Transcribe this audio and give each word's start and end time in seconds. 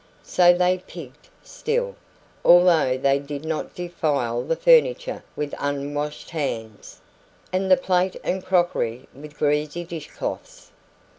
So 0.23 0.51
they 0.51 0.79
"pigged" 0.79 1.29
still, 1.43 1.95
although 2.43 2.97
they 2.97 3.19
did 3.19 3.45
not 3.45 3.75
defile 3.75 4.41
the 4.41 4.55
furniture 4.55 5.23
with 5.35 5.53
unwashed 5.59 6.31
hands, 6.31 6.99
and 7.53 7.69
the 7.69 7.77
plate 7.77 8.15
and 8.23 8.43
crockery 8.43 9.07
with 9.13 9.37
greasy 9.37 9.83
dish 9.83 10.09
cloths. 10.09 10.71